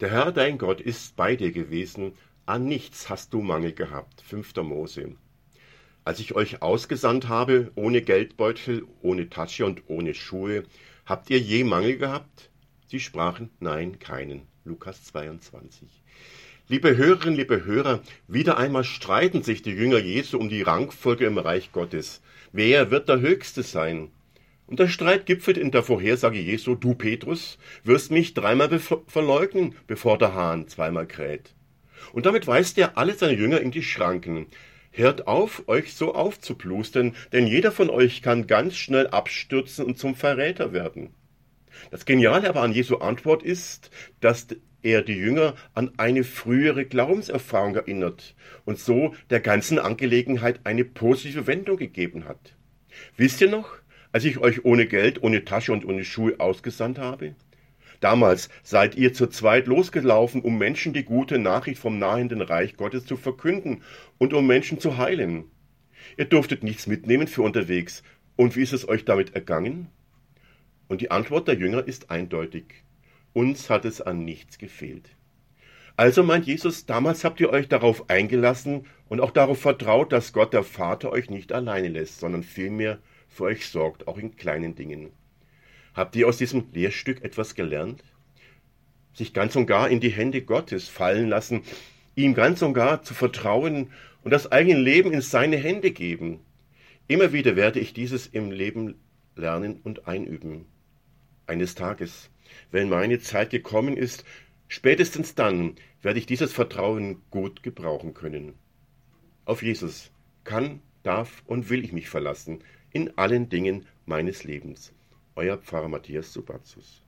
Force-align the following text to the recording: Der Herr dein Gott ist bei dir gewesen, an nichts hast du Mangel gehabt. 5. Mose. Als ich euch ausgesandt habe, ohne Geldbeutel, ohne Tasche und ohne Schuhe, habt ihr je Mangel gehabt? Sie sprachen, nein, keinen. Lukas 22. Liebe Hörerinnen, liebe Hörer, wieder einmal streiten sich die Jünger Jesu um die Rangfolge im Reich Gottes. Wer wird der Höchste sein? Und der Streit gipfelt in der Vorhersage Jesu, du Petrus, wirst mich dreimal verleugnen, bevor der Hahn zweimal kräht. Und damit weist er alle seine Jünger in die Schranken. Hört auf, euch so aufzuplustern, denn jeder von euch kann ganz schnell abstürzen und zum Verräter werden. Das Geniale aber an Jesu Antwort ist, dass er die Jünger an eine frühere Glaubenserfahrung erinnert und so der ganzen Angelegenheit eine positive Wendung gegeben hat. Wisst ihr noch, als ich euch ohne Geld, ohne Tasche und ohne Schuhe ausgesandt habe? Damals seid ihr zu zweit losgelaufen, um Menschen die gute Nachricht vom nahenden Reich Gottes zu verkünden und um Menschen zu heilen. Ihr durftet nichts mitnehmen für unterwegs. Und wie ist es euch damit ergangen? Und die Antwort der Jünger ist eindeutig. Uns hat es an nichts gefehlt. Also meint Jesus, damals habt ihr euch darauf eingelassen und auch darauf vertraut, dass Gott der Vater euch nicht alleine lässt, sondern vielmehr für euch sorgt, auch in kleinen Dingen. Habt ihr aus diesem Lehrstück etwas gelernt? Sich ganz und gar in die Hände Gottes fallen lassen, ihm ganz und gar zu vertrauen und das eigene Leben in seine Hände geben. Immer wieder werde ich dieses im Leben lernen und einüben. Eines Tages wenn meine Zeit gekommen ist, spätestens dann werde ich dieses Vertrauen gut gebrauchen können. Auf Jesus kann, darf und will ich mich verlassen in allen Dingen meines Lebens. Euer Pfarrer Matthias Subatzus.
Der 0.00 0.10
Herr 0.10 0.30
dein 0.30 0.58
Gott 0.58 0.82
ist 0.82 1.16
bei 1.16 1.36
dir 1.36 1.52
gewesen, 1.52 2.12
an 2.44 2.66
nichts 2.66 3.08
hast 3.08 3.32
du 3.32 3.40
Mangel 3.40 3.72
gehabt. 3.72 4.20
5. 4.20 4.54
Mose. 4.56 5.16
Als 6.04 6.20
ich 6.20 6.34
euch 6.34 6.60
ausgesandt 6.60 7.28
habe, 7.28 7.72
ohne 7.76 8.02
Geldbeutel, 8.02 8.86
ohne 9.00 9.30
Tasche 9.30 9.64
und 9.64 9.84
ohne 9.86 10.12
Schuhe, 10.12 10.64
habt 11.06 11.30
ihr 11.30 11.38
je 11.38 11.64
Mangel 11.64 11.96
gehabt? 11.96 12.50
Sie 12.86 13.00
sprachen, 13.00 13.48
nein, 13.58 13.98
keinen. 13.98 14.42
Lukas 14.66 15.02
22. 15.04 15.88
Liebe 16.68 16.94
Hörerinnen, 16.98 17.38
liebe 17.38 17.64
Hörer, 17.64 18.02
wieder 18.28 18.58
einmal 18.58 18.84
streiten 18.84 19.42
sich 19.42 19.62
die 19.62 19.70
Jünger 19.70 20.00
Jesu 20.00 20.38
um 20.38 20.50
die 20.50 20.60
Rangfolge 20.60 21.24
im 21.24 21.38
Reich 21.38 21.72
Gottes. 21.72 22.20
Wer 22.52 22.90
wird 22.90 23.08
der 23.08 23.20
Höchste 23.20 23.62
sein? 23.62 24.10
Und 24.66 24.80
der 24.80 24.88
Streit 24.88 25.26
gipfelt 25.26 25.58
in 25.58 25.70
der 25.70 25.82
Vorhersage 25.82 26.40
Jesu, 26.40 26.74
du 26.74 26.94
Petrus, 26.94 27.58
wirst 27.84 28.10
mich 28.10 28.34
dreimal 28.34 28.80
verleugnen, 29.06 29.76
bevor 29.86 30.18
der 30.18 30.34
Hahn 30.34 30.66
zweimal 30.66 31.06
kräht. 31.06 31.54
Und 32.12 32.26
damit 32.26 32.46
weist 32.46 32.76
er 32.78 32.98
alle 32.98 33.14
seine 33.14 33.34
Jünger 33.34 33.60
in 33.60 33.70
die 33.70 33.82
Schranken. 33.82 34.46
Hört 34.90 35.26
auf, 35.26 35.68
euch 35.68 35.94
so 35.94 36.14
aufzuplustern, 36.14 37.14
denn 37.32 37.46
jeder 37.46 37.70
von 37.70 37.90
euch 37.90 38.22
kann 38.22 38.46
ganz 38.46 38.76
schnell 38.76 39.06
abstürzen 39.08 39.84
und 39.84 39.98
zum 39.98 40.14
Verräter 40.14 40.72
werden. 40.72 41.10
Das 41.90 42.04
Geniale 42.04 42.48
aber 42.48 42.62
an 42.62 42.72
Jesu 42.72 42.96
Antwort 42.96 43.42
ist, 43.42 43.90
dass 44.20 44.46
er 44.82 45.02
die 45.02 45.14
Jünger 45.14 45.54
an 45.74 45.92
eine 45.96 46.24
frühere 46.24 46.86
Glaubenserfahrung 46.86 47.74
erinnert 47.74 48.34
und 48.64 48.78
so 48.78 49.14
der 49.30 49.40
ganzen 49.40 49.78
Angelegenheit 49.78 50.60
eine 50.64 50.84
positive 50.84 51.46
Wendung 51.46 51.76
gegeben 51.76 52.24
hat. 52.24 52.56
Wisst 53.16 53.40
ihr 53.40 53.50
noch, 53.50 53.76
als 54.16 54.24
ich 54.24 54.38
euch 54.38 54.64
ohne 54.64 54.86
Geld, 54.86 55.22
ohne 55.22 55.44
Tasche 55.44 55.74
und 55.74 55.84
ohne 55.84 56.02
Schuhe 56.02 56.40
ausgesandt 56.40 56.98
habe? 56.98 57.34
Damals 58.00 58.48
seid 58.62 58.94
ihr 58.94 59.12
zu 59.12 59.26
zweit 59.26 59.66
losgelaufen, 59.66 60.40
um 60.40 60.56
Menschen 60.56 60.94
die 60.94 61.04
gute 61.04 61.38
Nachricht 61.38 61.78
vom 61.78 61.98
nahenden 61.98 62.40
Reich 62.40 62.78
Gottes 62.78 63.04
zu 63.04 63.18
verkünden 63.18 63.82
und 64.16 64.32
um 64.32 64.46
Menschen 64.46 64.80
zu 64.80 64.96
heilen. 64.96 65.44
Ihr 66.16 66.24
durftet 66.24 66.62
nichts 66.62 66.86
mitnehmen 66.86 67.28
für 67.28 67.42
unterwegs. 67.42 68.02
Und 68.36 68.56
wie 68.56 68.62
ist 68.62 68.72
es 68.72 68.88
euch 68.88 69.04
damit 69.04 69.34
ergangen? 69.34 69.88
Und 70.88 71.02
die 71.02 71.10
Antwort 71.10 71.46
der 71.46 71.56
Jünger 71.56 71.86
ist 71.86 72.10
eindeutig. 72.10 72.84
Uns 73.34 73.68
hat 73.68 73.84
es 73.84 74.00
an 74.00 74.24
nichts 74.24 74.56
gefehlt. 74.56 75.10
Also 75.98 76.22
meint 76.22 76.46
Jesus, 76.46 76.86
damals 76.86 77.22
habt 77.22 77.38
ihr 77.38 77.50
euch 77.50 77.68
darauf 77.68 78.08
eingelassen 78.08 78.86
und 79.10 79.20
auch 79.20 79.30
darauf 79.30 79.60
vertraut, 79.60 80.10
dass 80.10 80.32
Gott 80.32 80.54
der 80.54 80.62
Vater 80.62 81.12
euch 81.12 81.28
nicht 81.28 81.52
alleine 81.52 81.88
lässt, 81.88 82.18
sondern 82.18 82.44
vielmehr 82.44 82.98
für 83.28 83.44
euch 83.44 83.66
sorgt, 83.66 84.08
auch 84.08 84.18
in 84.18 84.36
kleinen 84.36 84.74
Dingen. 84.74 85.10
Habt 85.94 86.16
ihr 86.16 86.28
aus 86.28 86.36
diesem 86.36 86.66
Lehrstück 86.72 87.22
etwas 87.22 87.54
gelernt? 87.54 88.04
Sich 89.14 89.32
ganz 89.32 89.56
und 89.56 89.66
gar 89.66 89.88
in 89.88 90.00
die 90.00 90.10
Hände 90.10 90.42
Gottes 90.42 90.88
fallen 90.88 91.28
lassen, 91.28 91.62
ihm 92.14 92.34
ganz 92.34 92.62
und 92.62 92.74
gar 92.74 93.02
zu 93.02 93.14
vertrauen 93.14 93.90
und 94.22 94.30
das 94.30 94.52
eigene 94.52 94.78
Leben 94.78 95.12
in 95.12 95.20
seine 95.20 95.56
Hände 95.56 95.90
geben. 95.90 96.40
Immer 97.08 97.32
wieder 97.32 97.56
werde 97.56 97.80
ich 97.80 97.92
dieses 97.92 98.26
im 98.26 98.50
Leben 98.50 98.96
lernen 99.36 99.80
und 99.82 100.06
einüben. 100.06 100.66
Eines 101.46 101.74
Tages 101.74 102.30
wenn 102.70 102.88
meine 102.88 103.18
Zeit 103.20 103.50
gekommen 103.50 103.96
ist, 103.96 104.24
spätestens 104.68 105.34
dann 105.34 105.76
werde 106.02 106.18
ich 106.18 106.26
dieses 106.26 106.52
Vertrauen 106.52 107.22
gut 107.30 107.62
gebrauchen 107.62 108.14
können. 108.14 108.54
Auf 109.44 109.62
Jesus 109.62 110.10
kann, 110.44 110.80
darf 111.02 111.42
und 111.46 111.70
will 111.70 111.84
ich 111.84 111.92
mich 111.92 112.08
verlassen 112.08 112.62
in 112.96 113.12
allen 113.18 113.50
Dingen 113.50 113.84
meines 114.06 114.42
Lebens. 114.44 114.90
Euer 115.36 115.58
Pfarrer 115.58 115.88
Matthias 115.88 116.32
Subatzus. 116.32 117.02